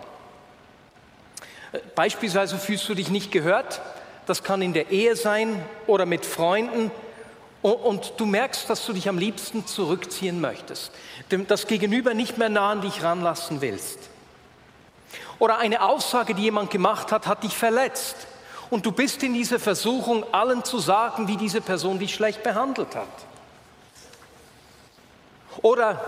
Äh, 1.72 1.78
beispielsweise 1.94 2.58
fühlst 2.58 2.88
du 2.88 2.94
dich 2.94 3.10
nicht 3.10 3.32
gehört, 3.32 3.80
das 4.26 4.42
kann 4.42 4.62
in 4.62 4.72
der 4.72 4.90
Ehe 4.90 5.16
sein 5.16 5.64
oder 5.86 6.04
mit 6.06 6.26
Freunden 6.26 6.90
und 7.72 8.14
du 8.18 8.26
merkst, 8.26 8.70
dass 8.70 8.86
du 8.86 8.92
dich 8.92 9.08
am 9.08 9.18
liebsten 9.18 9.66
zurückziehen 9.66 10.40
möchtest, 10.40 10.92
das 11.48 11.66
Gegenüber 11.66 12.14
nicht 12.14 12.38
mehr 12.38 12.48
nah 12.48 12.70
an 12.70 12.80
dich 12.80 13.02
ranlassen 13.02 13.60
willst. 13.60 13.98
Oder 15.38 15.58
eine 15.58 15.82
Aussage, 15.82 16.34
die 16.34 16.42
jemand 16.42 16.70
gemacht 16.70 17.12
hat, 17.12 17.26
hat 17.26 17.42
dich 17.42 17.56
verletzt. 17.56 18.16
Und 18.70 18.86
du 18.86 18.92
bist 18.92 19.22
in 19.22 19.34
dieser 19.34 19.58
Versuchung, 19.58 20.24
allen 20.32 20.64
zu 20.64 20.78
sagen, 20.78 21.28
wie 21.28 21.36
diese 21.36 21.60
Person 21.60 21.98
dich 21.98 22.14
schlecht 22.14 22.42
behandelt 22.42 22.94
hat. 22.94 23.06
Oder 25.62 26.02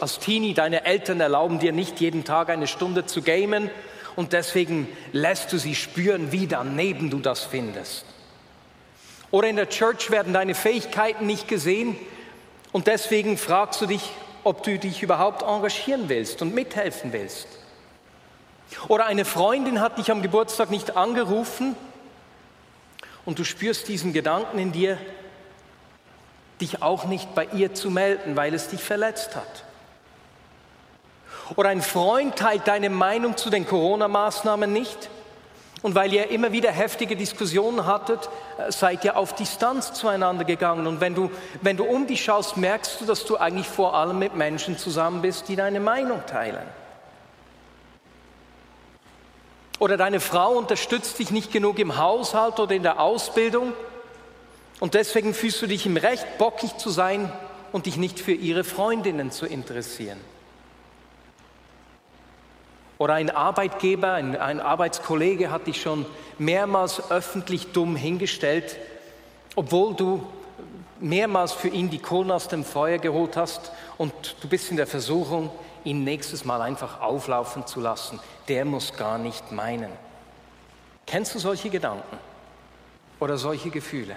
als 0.00 0.18
Teenie, 0.18 0.54
deine 0.54 0.84
Eltern 0.84 1.20
erlauben 1.20 1.58
dir 1.58 1.72
nicht 1.72 2.00
jeden 2.00 2.24
Tag 2.24 2.50
eine 2.50 2.66
Stunde 2.66 3.06
zu 3.06 3.22
gamen 3.22 3.70
und 4.16 4.32
deswegen 4.32 4.88
lässt 5.12 5.52
du 5.52 5.58
sie 5.58 5.74
spüren, 5.74 6.32
wie 6.32 6.46
daneben 6.46 7.10
du 7.10 7.18
das 7.18 7.44
findest. 7.44 8.04
Oder 9.34 9.48
in 9.48 9.56
der 9.56 9.68
Church 9.68 10.12
werden 10.12 10.32
deine 10.32 10.54
Fähigkeiten 10.54 11.26
nicht 11.26 11.48
gesehen 11.48 11.96
und 12.70 12.86
deswegen 12.86 13.36
fragst 13.36 13.80
du 13.80 13.86
dich, 13.86 14.12
ob 14.44 14.62
du 14.62 14.78
dich 14.78 15.02
überhaupt 15.02 15.42
engagieren 15.42 16.08
willst 16.08 16.40
und 16.40 16.54
mithelfen 16.54 17.12
willst. 17.12 17.48
Oder 18.86 19.06
eine 19.06 19.24
Freundin 19.24 19.80
hat 19.80 19.98
dich 19.98 20.12
am 20.12 20.22
Geburtstag 20.22 20.70
nicht 20.70 20.96
angerufen 20.96 21.74
und 23.24 23.40
du 23.40 23.44
spürst 23.44 23.88
diesen 23.88 24.12
Gedanken 24.12 24.60
in 24.60 24.70
dir, 24.70 24.98
dich 26.60 26.80
auch 26.80 27.06
nicht 27.06 27.34
bei 27.34 27.46
ihr 27.46 27.74
zu 27.74 27.90
melden, 27.90 28.36
weil 28.36 28.54
es 28.54 28.68
dich 28.68 28.84
verletzt 28.84 29.34
hat. 29.34 29.64
Oder 31.56 31.70
ein 31.70 31.82
Freund 31.82 32.36
teilt 32.36 32.68
deine 32.68 32.88
Meinung 32.88 33.36
zu 33.36 33.50
den 33.50 33.66
Corona-Maßnahmen 33.66 34.72
nicht 34.72 35.10
und 35.84 35.94
weil 35.94 36.14
ihr 36.14 36.30
immer 36.30 36.50
wieder 36.50 36.72
heftige 36.72 37.14
Diskussionen 37.14 37.84
hattet, 37.84 38.30
äh, 38.56 38.72
seid 38.72 39.04
ihr 39.04 39.18
auf 39.18 39.34
Distanz 39.34 39.92
zueinander 39.92 40.44
gegangen. 40.44 40.86
Und 40.86 41.02
wenn 41.02 41.14
du, 41.14 41.30
wenn 41.60 41.76
du 41.76 41.84
um 41.84 42.06
dich 42.06 42.24
schaust, 42.24 42.56
merkst 42.56 43.02
du, 43.02 43.04
dass 43.04 43.26
du 43.26 43.36
eigentlich 43.36 43.68
vor 43.68 43.94
allem 43.94 44.18
mit 44.18 44.34
Menschen 44.34 44.78
zusammen 44.78 45.20
bist, 45.20 45.46
die 45.46 45.56
deine 45.56 45.80
Meinung 45.80 46.24
teilen. 46.26 46.66
Oder 49.78 49.98
deine 49.98 50.20
Frau 50.20 50.52
unterstützt 50.52 51.18
dich 51.18 51.30
nicht 51.30 51.52
genug 51.52 51.78
im 51.78 51.98
Haushalt 51.98 52.58
oder 52.60 52.74
in 52.74 52.82
der 52.82 52.98
Ausbildung. 52.98 53.74
Und 54.80 54.94
deswegen 54.94 55.34
fühlst 55.34 55.60
du 55.60 55.66
dich 55.66 55.84
im 55.84 55.98
Recht, 55.98 56.38
bockig 56.38 56.78
zu 56.78 56.88
sein 56.88 57.30
und 57.72 57.84
dich 57.84 57.98
nicht 57.98 58.20
für 58.20 58.32
ihre 58.32 58.64
Freundinnen 58.64 59.30
zu 59.30 59.44
interessieren. 59.44 60.18
Oder 62.98 63.14
ein 63.14 63.30
Arbeitgeber, 63.30 64.12
ein, 64.12 64.36
ein 64.36 64.60
Arbeitskollege 64.60 65.50
hat 65.50 65.66
dich 65.66 65.80
schon 65.80 66.06
mehrmals 66.38 67.10
öffentlich 67.10 67.72
dumm 67.72 67.96
hingestellt, 67.96 68.76
obwohl 69.56 69.94
du 69.94 70.26
mehrmals 71.00 71.52
für 71.52 71.68
ihn 71.68 71.90
die 71.90 71.98
Kohlen 71.98 72.30
aus 72.30 72.48
dem 72.48 72.64
Feuer 72.64 72.98
geholt 72.98 73.36
hast 73.36 73.72
und 73.98 74.12
du 74.40 74.48
bist 74.48 74.70
in 74.70 74.76
der 74.76 74.86
Versuchung, 74.86 75.50
ihn 75.84 76.04
nächstes 76.04 76.44
Mal 76.44 76.62
einfach 76.62 77.00
auflaufen 77.00 77.66
zu 77.66 77.80
lassen. 77.80 78.20
Der 78.48 78.64
muss 78.64 78.96
gar 78.96 79.18
nicht 79.18 79.52
meinen. 79.52 79.90
Kennst 81.06 81.34
du 81.34 81.38
solche 81.38 81.68
Gedanken 81.68 82.18
oder 83.20 83.36
solche 83.36 83.70
Gefühle? 83.70 84.16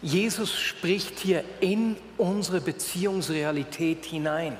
Jesus 0.00 0.54
spricht 0.54 1.18
hier 1.18 1.44
in 1.60 1.96
unsere 2.16 2.60
Beziehungsrealität 2.60 4.04
hinein. 4.04 4.56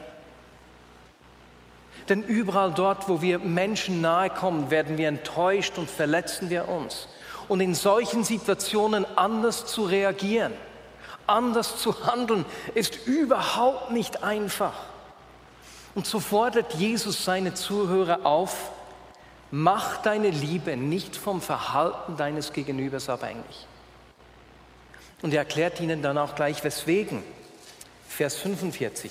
Denn 2.09 2.23
überall 2.23 2.73
dort, 2.73 3.09
wo 3.09 3.21
wir 3.21 3.39
Menschen 3.39 4.01
nahe 4.01 4.31
kommen, 4.31 4.71
werden 4.71 4.97
wir 4.97 5.09
enttäuscht 5.09 5.77
und 5.77 5.91
verletzen 5.91 6.49
wir 6.49 6.69
uns. 6.69 7.09
Und 7.49 7.61
in 7.61 7.75
solchen 7.75 8.25
Situationen 8.25 9.07
anders 9.17 9.67
zu 9.67 9.85
reagieren, 9.85 10.53
anders 11.27 11.79
zu 11.79 12.07
handeln, 12.07 12.45
ist 12.75 13.07
überhaupt 13.07 13.91
nicht 13.91 14.23
einfach. 14.23 14.75
Und 15.95 16.07
so 16.07 16.21
fordert 16.21 16.75
Jesus 16.75 17.25
seine 17.25 17.55
Zuhörer 17.55 18.25
auf, 18.25 18.71
mach 19.51 20.03
deine 20.03 20.31
Liebe 20.31 20.77
nicht 20.77 21.17
vom 21.17 21.41
Verhalten 21.41 22.17
deines 22.17 22.53
Gegenübers 22.53 23.09
abhängig. 23.09 23.67
Und 25.23 25.33
er 25.33 25.41
erklärt 25.41 25.81
ihnen 25.81 26.03
dann 26.03 26.17
auch 26.17 26.35
gleich, 26.35 26.63
weswegen. 26.65 27.23
Vers 28.09 28.37
45. 28.37 29.11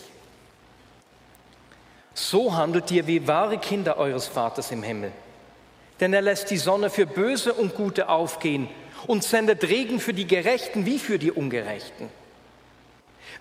So 2.20 2.56
handelt 2.56 2.90
ihr 2.90 3.06
wie 3.06 3.28
wahre 3.28 3.60
Kinder 3.60 4.00
eures 4.00 4.26
Vaters 4.26 4.72
im 4.72 4.82
Himmel. 4.82 5.12
Denn 6.00 6.14
er 6.14 6.24
lässt 6.24 6.50
die 6.50 6.58
Sonne 6.58 6.90
für 6.90 7.06
Böse 7.06 7.54
und 7.54 7.76
Gute 7.76 8.10
aufgehen 8.10 8.68
und 9.06 9.24
sendet 9.24 9.64
Regen 9.66 10.00
für 10.00 10.16
die 10.16 10.26
Gerechten 10.26 10.88
wie 10.88 10.98
für 10.98 11.20
die 11.20 11.32
Ungerechten. 11.32 12.10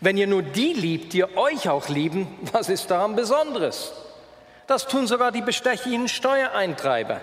Wenn 0.02 0.18
ihr 0.18 0.26
nur 0.26 0.42
die 0.42 0.74
liebt, 0.74 1.14
die 1.14 1.24
euch 1.24 1.70
auch 1.70 1.88
lieben, 1.88 2.28
was 2.52 2.68
ist 2.68 2.90
daran 2.90 3.16
Besonderes? 3.16 3.94
Das 4.66 4.86
tun 4.86 5.06
sogar 5.06 5.32
die 5.32 5.40
bestechlichen 5.40 6.06
Steuereintreiber. 6.06 7.22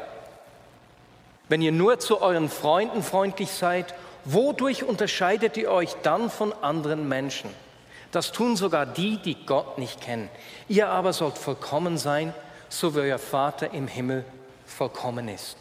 Wenn 1.50 1.62
ihr 1.62 1.72
nur 1.72 2.00
zu 2.00 2.20
euren 2.20 2.50
Freunden 2.50 3.04
freundlich 3.04 3.52
seid, 3.52 3.94
wodurch 4.26 4.84
unterscheidet 4.84 5.56
ihr 5.58 5.70
euch 5.70 5.94
dann 6.02 6.32
von 6.32 6.52
anderen 6.52 7.08
Menschen? 7.08 7.52
Das 8.14 8.32
tun 8.32 8.56
sogar 8.56 8.86
die, 8.86 9.18
die 9.18 9.44
Gott 9.44 9.80
nicht 9.80 10.00
kennen. 10.00 10.30
Ihr 10.70 10.88
aber 10.88 11.14
sollt 11.14 11.36
vollkommen 11.36 11.98
sein, 11.98 12.32
so 12.70 12.96
wie 12.96 13.00
euer 13.00 13.18
Vater 13.18 13.74
im 13.74 13.88
Himmel 13.88 14.24
vollkommen 14.68 15.28
ist. 15.28 15.58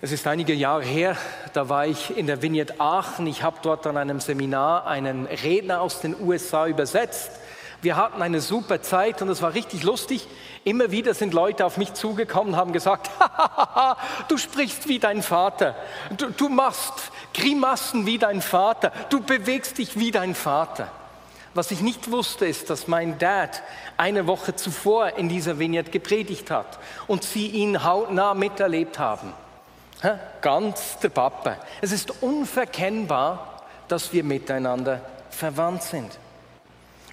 Es 0.00 0.12
ist 0.12 0.28
einige 0.28 0.54
Jahre 0.54 0.84
her, 0.84 1.16
da 1.52 1.68
war 1.68 1.84
ich 1.84 2.16
in 2.16 2.28
der 2.28 2.40
Vignette 2.42 2.80
Aachen. 2.80 3.26
Ich 3.26 3.42
habe 3.42 3.58
dort 3.60 3.88
an 3.88 3.96
einem 3.96 4.20
Seminar 4.20 4.86
einen 4.86 5.26
Redner 5.26 5.80
aus 5.80 6.00
den 6.00 6.14
USA 6.18 6.68
übersetzt. 6.68 7.32
Wir 7.82 7.96
hatten 7.96 8.20
eine 8.20 8.40
super 8.40 8.82
Zeit 8.82 9.22
und 9.22 9.28
es 9.30 9.40
war 9.40 9.54
richtig 9.54 9.82
lustig. 9.82 10.26
Immer 10.64 10.90
wieder 10.90 11.14
sind 11.14 11.32
Leute 11.32 11.64
auf 11.64 11.78
mich 11.78 11.94
zugekommen 11.94 12.54
und 12.54 12.60
haben 12.60 12.72
gesagt, 12.72 13.10
du 14.28 14.36
sprichst 14.36 14.86
wie 14.88 14.98
dein 14.98 15.22
Vater, 15.22 15.74
du, 16.16 16.30
du 16.30 16.48
machst 16.48 17.10
Grimassen 17.32 18.04
wie 18.04 18.18
dein 18.18 18.42
Vater, 18.42 18.92
du 19.08 19.20
bewegst 19.20 19.78
dich 19.78 19.98
wie 19.98 20.10
dein 20.10 20.34
Vater. 20.34 20.88
Was 21.54 21.70
ich 21.70 21.80
nicht 21.80 22.10
wusste, 22.10 22.46
ist, 22.46 22.70
dass 22.70 22.86
mein 22.86 23.18
Dad 23.18 23.62
eine 23.96 24.26
Woche 24.26 24.54
zuvor 24.54 25.16
in 25.16 25.28
dieser 25.28 25.58
Vignette 25.58 25.90
gepredigt 25.90 26.50
hat 26.50 26.78
und 27.08 27.24
sie 27.24 27.48
ihn 27.48 27.82
hautnah 27.82 28.34
miterlebt 28.34 28.98
haben. 28.98 29.32
Ganz 30.40 30.98
der 30.98 31.08
Papa. 31.08 31.56
Es 31.80 31.92
ist 31.92 32.22
unverkennbar, 32.22 33.64
dass 33.88 34.12
wir 34.12 34.22
miteinander 34.22 35.00
verwandt 35.30 35.82
sind. 35.82 36.18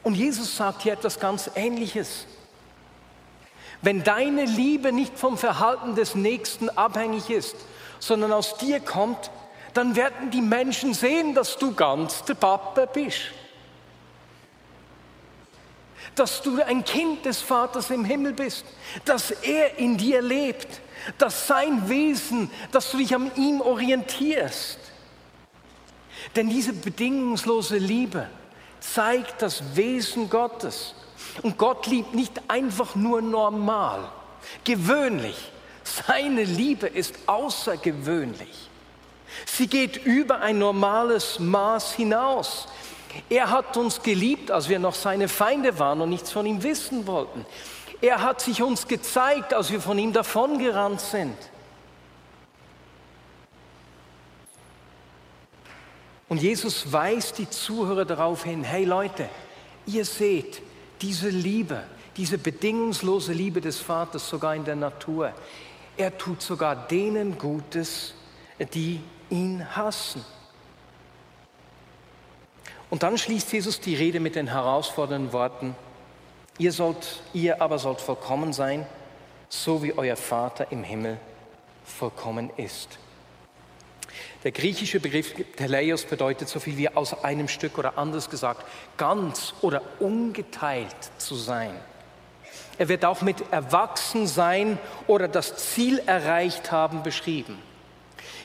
Und 0.07 0.15
Jesus 0.15 0.55
sagt 0.55 0.83
hier 0.83 0.93
etwas 0.93 1.19
ganz 1.19 1.51
Ähnliches. 1.53 2.27
Wenn 3.81 4.05
deine 4.05 4.45
Liebe 4.45 4.93
nicht 4.93 5.19
vom 5.19 5.37
Verhalten 5.37 5.95
des 5.95 6.15
Nächsten 6.15 6.69
abhängig 6.69 7.29
ist, 7.29 7.57
sondern 7.99 8.31
aus 8.31 8.55
dir 8.55 8.79
kommt, 8.79 9.29
dann 9.73 9.97
werden 9.97 10.31
die 10.31 10.39
Menschen 10.39 10.93
sehen, 10.93 11.35
dass 11.35 11.57
du 11.57 11.73
ganz 11.73 12.23
der 12.23 12.35
Papa 12.35 12.85
bist. 12.85 13.19
Dass 16.15 16.41
du 16.41 16.63
ein 16.63 16.85
Kind 16.85 17.25
des 17.25 17.41
Vaters 17.41 17.89
im 17.89 18.05
Himmel 18.05 18.31
bist, 18.31 18.63
dass 19.03 19.31
er 19.31 19.77
in 19.77 19.97
dir 19.97 20.21
lebt, 20.21 20.79
dass 21.17 21.47
sein 21.47 21.89
Wesen, 21.89 22.49
dass 22.71 22.91
du 22.91 22.97
dich 22.99 23.13
an 23.13 23.29
ihm 23.35 23.59
orientierst. 23.59 24.79
Denn 26.37 26.49
diese 26.49 26.71
bedingungslose 26.71 27.77
Liebe 27.77 28.29
zeigt 28.79 29.41
das 29.41 29.75
Wesen 29.75 30.29
Gottes. 30.29 30.93
Und 31.41 31.57
Gott 31.57 31.87
liebt 31.87 32.13
nicht 32.13 32.41
einfach 32.47 32.95
nur 32.95 33.21
normal, 33.21 34.09
gewöhnlich. 34.63 35.51
Seine 35.83 36.43
Liebe 36.43 36.87
ist 36.87 37.15
außergewöhnlich. 37.27 38.69
Sie 39.45 39.67
geht 39.67 40.05
über 40.05 40.41
ein 40.41 40.57
normales 40.57 41.39
Maß 41.39 41.93
hinaus. 41.93 42.67
Er 43.29 43.49
hat 43.49 43.77
uns 43.77 44.01
geliebt, 44.01 44.51
als 44.51 44.69
wir 44.69 44.79
noch 44.79 44.95
seine 44.95 45.27
Feinde 45.27 45.79
waren 45.79 46.01
und 46.01 46.09
nichts 46.09 46.31
von 46.31 46.45
ihm 46.45 46.63
wissen 46.63 47.07
wollten. 47.07 47.45
Er 48.01 48.21
hat 48.21 48.41
sich 48.41 48.61
uns 48.61 48.87
gezeigt, 48.87 49.53
als 49.53 49.71
wir 49.71 49.81
von 49.81 49.97
ihm 49.97 50.13
davongerannt 50.13 51.01
sind. 51.01 51.35
Und 56.29 56.41
Jesus 56.41 56.91
weist 56.91 57.37
die 57.37 57.49
Zuhörer 57.49 58.05
darauf 58.05 58.43
hin, 58.43 58.63
hey 58.63 58.83
Leute, 58.83 59.29
ihr 59.85 60.03
seht 60.03 60.61
diese 61.01 61.29
Liebe, 61.29 61.83
diese 62.17 62.37
bedingungslose 62.37 63.31
Liebe 63.31 63.61
des 63.61 63.79
Vaters 63.79 64.27
sogar 64.27 64.55
in 64.55 64.65
der 64.65 64.75
Natur. 64.75 65.33
Er 65.95 66.17
tut 66.17 66.41
sogar 66.41 66.75
denen 66.75 67.37
Gutes, 67.37 68.13
die 68.73 68.99
ihn 69.29 69.75
hassen. 69.75 70.23
Und 72.89 73.03
dann 73.03 73.17
schließt 73.17 73.51
Jesus 73.51 73.79
die 73.79 73.95
Rede 73.95 74.19
mit 74.19 74.35
den 74.35 74.47
herausfordernden 74.47 75.33
Worten, 75.33 75.75
ihr, 76.57 76.71
sollt, 76.71 77.21
ihr 77.33 77.61
aber 77.61 77.79
sollt 77.79 78.01
vollkommen 78.01 78.53
sein, 78.53 78.85
so 79.49 79.83
wie 79.83 79.97
euer 79.97 80.15
Vater 80.15 80.71
im 80.71 80.83
Himmel 80.83 81.17
vollkommen 81.85 82.49
ist. 82.57 82.99
Der 84.47 84.53
griechische 84.53 85.01
Begriff 85.01 85.33
Teleios 85.57 86.05
bedeutet 86.05 86.47
so 86.47 86.61
viel 86.61 86.77
wie 86.77 86.87
aus 86.87 87.25
einem 87.25 87.49
Stück 87.49 87.77
oder 87.77 87.97
anders 87.97 88.29
gesagt, 88.29 88.65
ganz 88.95 89.53
oder 89.59 89.81
ungeteilt 89.99 90.95
zu 91.17 91.35
sein. 91.35 91.71
Er 92.77 92.87
wird 92.87 93.03
auch 93.03 93.21
mit 93.21 93.43
Erwachsensein 93.51 94.79
oder 95.05 95.27
das 95.27 95.73
Ziel 95.73 96.01
erreicht 96.05 96.71
haben 96.71 97.03
beschrieben. 97.03 97.57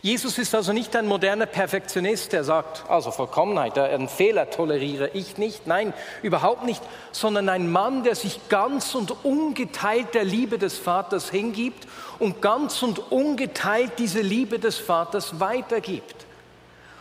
Jesus 0.05 0.37
ist 0.39 0.53
also 0.53 0.73
nicht 0.73 0.97
ein 0.97 1.07
moderner 1.07 1.47
Perfektionist, 1.47 2.33
der 2.33 2.43
sagt, 2.43 2.91
also 2.91 3.13
Vollkommenheit, 3.13 3.79
einen 3.79 4.09
Fehler 4.09 4.51
toleriere 4.51 5.11
ich 5.15 5.39
nicht. 5.39 5.69
Nein, 5.69 5.95
überhaupt 6.23 6.65
nicht, 6.65 6.83
sondern 7.13 7.49
ein 7.49 7.71
Mann, 7.71 8.03
der 8.03 8.17
sich 8.17 8.49
ganz 8.49 8.97
und 8.97 9.25
ungeteilt 9.25 10.15
der 10.15 10.25
Liebe 10.25 10.59
des 10.59 10.77
Vaters 10.77 11.31
hingibt 11.31 11.87
und 12.19 12.43
ganz 12.43 12.83
und 12.83 13.13
ungeteilt 13.13 13.93
diese 13.99 14.23
Liebe 14.23 14.59
des 14.59 14.77
Vaters 14.77 15.39
weitergibt. 15.39 16.27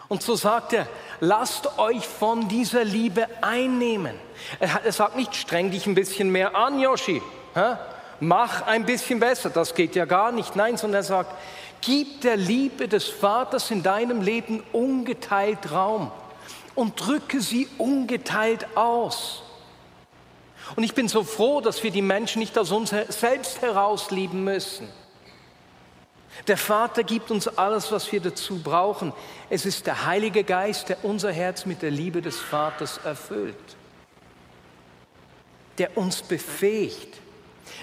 Und 0.07 0.21
so 0.21 0.35
sagt 0.35 0.73
er, 0.73 0.87
lasst 1.21 1.79
euch 1.79 2.07
von 2.07 2.49
dieser 2.49 2.83
Liebe 2.83 3.25
einnehmen. 3.41 4.13
Er 4.59 4.91
sagt 4.91 5.15
nicht, 5.15 5.35
streng 5.35 5.71
dich 5.71 5.87
ein 5.87 5.95
bisschen 5.95 6.31
mehr 6.31 6.55
an, 6.55 6.79
Yoshi. 6.79 7.19
Mach 8.19 8.67
ein 8.67 8.85
bisschen 8.85 9.19
besser, 9.19 9.49
das 9.49 9.73
geht 9.73 9.95
ja 9.95 10.05
gar 10.05 10.31
nicht. 10.31 10.55
Nein, 10.55 10.77
sondern 10.77 10.99
er 10.99 11.03
sagt, 11.03 11.33
Gib 11.81 12.21
der 12.21 12.37
Liebe 12.37 12.87
des 12.87 13.07
Vaters 13.07 13.71
in 13.71 13.81
deinem 13.81 14.21
Leben 14.21 14.63
ungeteilt 14.71 15.71
Raum 15.71 16.11
und 16.75 16.99
drücke 16.99 17.41
sie 17.41 17.67
ungeteilt 17.77 18.77
aus. 18.77 19.43
Und 20.75 20.83
ich 20.83 20.93
bin 20.93 21.07
so 21.07 21.23
froh, 21.23 21.59
dass 21.59 21.83
wir 21.83 21.91
die 21.91 22.01
Menschen 22.01 22.39
nicht 22.39 22.57
aus 22.57 22.71
uns 22.71 22.93
selbst 23.09 23.61
heraus 23.61 24.11
lieben 24.11 24.43
müssen. 24.43 24.87
Der 26.47 26.57
Vater 26.57 27.03
gibt 27.03 27.29
uns 27.29 27.47
alles, 27.47 27.91
was 27.91 28.11
wir 28.11 28.21
dazu 28.21 28.59
brauchen. 28.59 29.13
Es 29.49 29.65
ist 29.65 29.85
der 29.85 30.05
Heilige 30.05 30.43
Geist, 30.43 30.89
der 30.89 31.03
unser 31.03 31.31
Herz 31.31 31.65
mit 31.65 31.81
der 31.81 31.91
Liebe 31.91 32.21
des 32.21 32.39
Vaters 32.39 32.99
erfüllt, 33.03 33.55
der 35.77 35.97
uns 35.97 36.21
befähigt, 36.21 37.19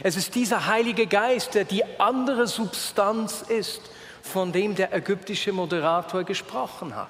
es 0.02 0.16
ist 0.16 0.34
dieser 0.34 0.66
Heilige 0.66 1.06
Geist, 1.06 1.54
der 1.54 1.64
die 1.64 1.84
andere 1.98 2.46
Substanz 2.46 3.42
ist, 3.42 3.80
von 4.22 4.52
dem 4.52 4.74
der 4.74 4.94
ägyptische 4.94 5.52
Moderator 5.52 6.24
gesprochen 6.24 6.94
hat. 6.94 7.08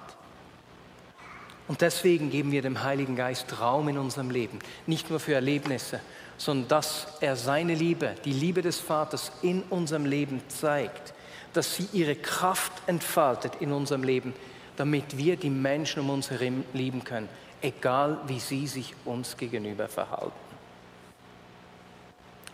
Und 1.66 1.82
deswegen 1.82 2.30
geben 2.30 2.50
wir 2.50 2.62
dem 2.62 2.82
Heiligen 2.82 3.14
Geist 3.14 3.60
Raum 3.60 3.88
in 3.88 3.98
unserem 3.98 4.30
Leben, 4.30 4.58
nicht 4.86 5.10
nur 5.10 5.20
für 5.20 5.34
Erlebnisse, 5.34 6.00
sondern 6.38 6.68
dass 6.68 7.06
er 7.20 7.36
seine 7.36 7.74
Liebe, 7.74 8.14
die 8.24 8.32
Liebe 8.32 8.62
des 8.62 8.80
Vaters 8.80 9.32
in 9.42 9.62
unserem 9.68 10.06
Leben 10.06 10.40
zeigt, 10.48 11.12
dass 11.52 11.76
sie 11.76 11.88
ihre 11.92 12.14
Kraft 12.14 12.72
entfaltet 12.86 13.56
in 13.60 13.72
unserem 13.72 14.02
Leben, 14.02 14.32
damit 14.76 15.18
wir 15.18 15.36
die 15.36 15.50
Menschen 15.50 16.00
um 16.00 16.10
uns 16.10 16.30
herum 16.30 16.64
lieben 16.72 17.04
können, 17.04 17.28
egal 17.60 18.18
wie 18.26 18.38
sie 18.38 18.66
sich 18.66 18.94
uns 19.04 19.36
gegenüber 19.36 19.88
verhalten. 19.88 20.47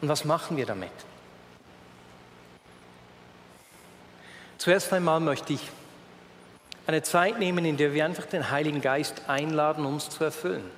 Und 0.04 0.10
was 0.10 0.26
machen 0.26 0.58
wir 0.58 0.66
damit? 0.66 0.92
Zuerst 4.58 4.92
einmal 4.92 5.18
möchte 5.18 5.54
ich 5.54 5.70
eine 6.86 7.02
Zeit 7.02 7.38
nehmen, 7.38 7.64
in 7.64 7.78
der 7.78 7.94
wir 7.94 8.04
einfach 8.04 8.26
den 8.26 8.50
Heiligen 8.50 8.82
Geist 8.82 9.22
einladen, 9.28 9.86
uns 9.86 10.10
zu 10.10 10.22
erfüllen. 10.22 10.70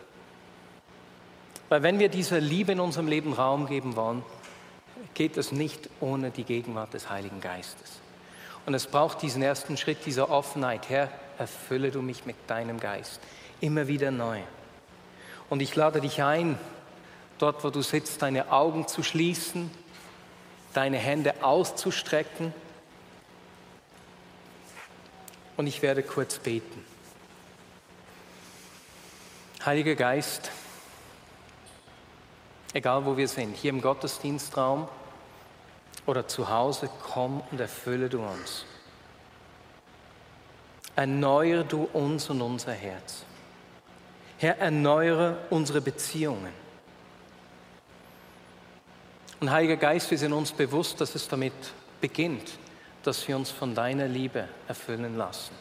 Weil 1.69 1.83
wenn 1.83 1.99
wir 1.99 2.09
dieser 2.09 2.39
Liebe 2.39 2.71
in 2.71 2.79
unserem 2.79 3.09
Leben 3.09 3.33
Raum 3.33 3.67
geben 3.67 3.97
wollen, 3.97 4.23
geht 5.15 5.37
es 5.37 5.51
nicht 5.51 5.91
ohne 5.99 6.31
die 6.31 6.45
Gegenwart 6.45 6.95
des 6.95 7.11
Heiligen 7.11 7.41
Geistes. 7.41 7.99
Und 8.65 8.75
es 8.75 8.87
braucht 8.87 9.23
diesen 9.23 9.43
ersten 9.43 9.77
Schritt 9.77 10.07
dieser 10.07 10.31
Offenheit. 10.31 10.89
Herr, 10.89 11.09
erfülle 11.37 11.91
du 11.91 12.01
mich 12.01 12.27
mit 12.27 12.37
deinem 12.47 12.79
Geist. 12.79 13.19
Immer 13.61 13.89
wieder 13.89 14.13
neu. 14.13 14.39
Und 15.51 15.63
ich 15.63 15.75
lade 15.75 16.01
dich 16.01 16.23
ein, 16.23 16.57
dort 17.39 17.65
wo 17.65 17.71
du 17.71 17.83
sitzt, 17.83 18.23
deine 18.23 18.51
Augen 18.53 18.89
zu 18.89 19.03
schließen, 19.03 19.71
deine 20.73 20.99
Hände 20.99 21.43
auszustrecken. 21.43 22.53
Und 25.57 25.67
ich 25.67 25.83
werde 25.83 26.03
kurz 26.03 26.39
beten. 26.39 26.85
Heiliger 29.65 29.95
Geist, 29.95 30.51
egal 32.73 33.05
wo 33.05 33.17
wir 33.17 33.27
sind, 33.27 33.57
hier 33.57 33.71
im 33.71 33.81
Gottesdienstraum 33.81 34.87
oder 36.05 36.29
zu 36.29 36.49
Hause, 36.49 36.89
komm 37.03 37.43
und 37.51 37.59
erfülle 37.59 38.09
du 38.09 38.23
uns. 38.23 38.65
Erneuere 40.95 41.65
du 41.65 41.89
uns 41.93 42.31
und 42.31 42.41
unser 42.41 42.73
Herz. 42.73 43.25
Herr, 44.39 44.59
erneuere 44.59 45.39
unsere 45.51 45.81
Beziehungen. 45.81 46.66
Und 49.41 49.51
Heiliger 49.51 49.77
Geist, 49.77 50.11
wir 50.11 50.19
sind 50.19 50.33
uns 50.33 50.53
bewusst, 50.53 51.01
dass 51.01 51.15
es 51.15 51.29
damit 51.29 51.53
beginnt, 52.01 52.59
dass 53.03 53.27
wir 53.29 53.37
uns 53.37 53.51
von 53.51 53.75
deiner 53.75 54.09
Liebe 54.09 54.49
erfüllen 54.67 55.17
lassen. 55.17 55.55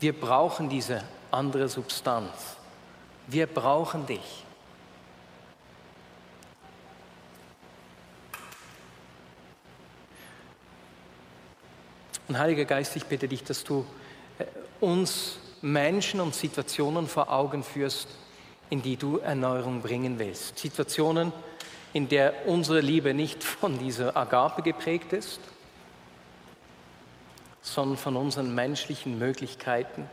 Wir 0.00 0.18
brauchen 0.18 0.68
diese 0.68 1.04
andere 1.30 1.68
Substanz. 1.68 2.56
Wir 3.26 3.46
brauchen 3.46 4.06
dich. 4.06 4.44
Und 12.26 12.38
Heiliger 12.38 12.64
Geist, 12.64 12.96
ich 12.96 13.04
bitte 13.04 13.28
dich, 13.28 13.44
dass 13.44 13.64
du 13.64 13.84
äh, 14.38 14.44
uns 14.80 15.38
Menschen 15.62 16.20
und 16.20 16.34
Situationen 16.34 17.06
vor 17.06 17.30
Augen 17.30 17.62
führst, 17.62 18.08
in 18.70 18.82
die 18.82 18.96
du 18.96 19.18
Erneuerung 19.18 19.82
bringen 19.82 20.18
willst. 20.18 20.58
Situationen, 20.58 21.32
in 21.92 22.08
der 22.08 22.46
unsere 22.46 22.80
Liebe 22.80 23.14
nicht 23.14 23.42
von 23.42 23.78
dieser 23.78 24.16
Agape 24.16 24.62
geprägt 24.62 25.12
ist, 25.12 25.40
sondern 27.62 27.98
von 27.98 28.16
unseren 28.16 28.54
menschlichen 28.54 29.18
Möglichkeiten 29.18 30.08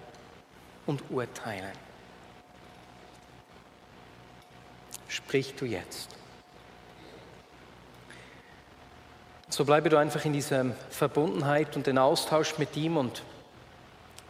und 0.86 1.04
Urteilen. 1.10 1.72
Sprich 5.08 5.56
du 5.56 5.66
jetzt. 5.66 6.10
So 9.50 9.66
bleibe 9.66 9.90
du 9.90 9.98
einfach 9.98 10.26
in 10.26 10.34
dieser 10.34 10.66
Verbundenheit 10.90 11.76
und 11.76 11.88
den 11.88 11.98
Austausch 11.98 12.58
mit 12.58 12.76
ihm 12.76 12.98
und 12.98 13.24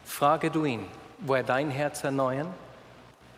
frage 0.06 0.52
du 0.52 0.64
ihn, 0.66 0.86
wo 1.20 1.34
er 1.34 1.44
dein 1.44 1.72
Herz 1.72 2.04
erneuern 2.04 2.54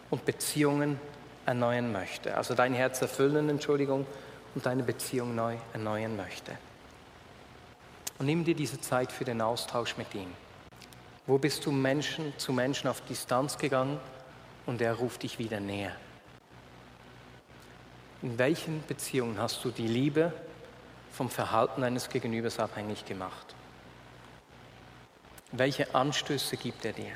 und 0.10 0.26
Beziehungen 0.26 1.00
erneuern 1.50 1.92
möchte. 1.92 2.38
Also 2.38 2.54
dein 2.54 2.74
Herz 2.74 3.02
erfüllen, 3.02 3.50
Entschuldigung, 3.50 4.06
und 4.54 4.66
deine 4.66 4.84
Beziehung 4.84 5.36
neu 5.36 5.58
erneuern 5.74 6.16
möchte. 6.16 6.58
Und 8.20 8.28
nimm 8.28 8.44
dir 8.46 8.56
diese 8.56 8.80
Zeit 8.80 9.12
für 9.12 9.26
den 9.26 9.42
Austausch 9.42 9.98
mit 9.98 10.14
ihm. 10.14 10.32
Wo 11.26 11.38
bist 11.38 11.66
du 11.66 11.72
Menschen 11.72 12.34
zu 12.38 12.54
Menschen 12.54 12.88
auf 12.88 13.02
Distanz 13.02 13.58
gegangen 13.58 14.00
und 14.66 14.82
er 14.82 14.94
ruft 14.94 15.24
dich 15.24 15.40
wieder 15.40 15.60
näher? 15.60 15.96
In 18.22 18.38
welchen 18.38 18.84
Beziehungen 18.86 19.40
hast 19.40 19.64
du 19.64 19.72
die 19.72 19.88
Liebe 19.88 20.34
vom 21.12 21.30
Verhalten 21.30 21.84
eines 21.84 22.10
Gegenübers 22.10 22.60
abhängig 22.60 23.06
gemacht? 23.06 23.56
Welche 25.52 25.96
Anstöße 25.96 26.58
gibt 26.58 26.86
er 26.86 26.94
dir? 26.94 27.14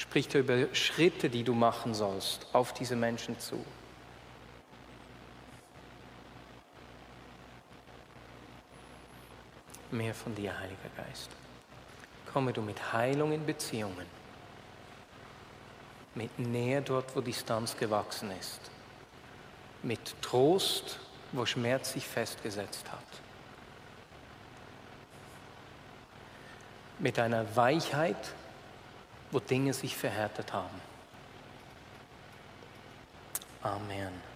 Spricht 0.00 0.34
er 0.34 0.40
über 0.40 0.74
Schritte, 0.74 1.28
die 1.28 1.44
du 1.44 1.52
machen 1.52 1.92
sollst, 1.92 2.46
auf 2.54 2.72
diese 2.72 2.96
Menschen 2.96 3.38
zu? 3.38 3.62
Mehr 9.90 10.14
von 10.14 10.34
dir, 10.34 10.58
Heiliger 10.58 10.88
Geist. 10.96 11.28
Komme 12.32 12.54
du 12.54 12.62
mit 12.62 12.94
Heilung 12.94 13.32
in 13.32 13.44
Beziehungen, 13.44 14.06
mit 16.14 16.38
Nähe 16.38 16.80
dort, 16.80 17.14
wo 17.14 17.20
Distanz 17.20 17.76
gewachsen 17.76 18.30
ist, 18.40 18.70
mit 19.82 20.14
Trost, 20.22 20.98
wo 21.32 21.44
Schmerz 21.44 21.92
sich 21.92 22.06
festgesetzt 22.06 22.90
hat, 22.90 23.20
mit 26.98 27.18
einer 27.18 27.54
Weichheit, 27.54 28.32
wo 29.30 29.38
Dinge 29.38 29.72
sich 29.72 29.96
verhärtet 29.96 30.52
haben. 30.52 30.80
Amen. 33.62 34.29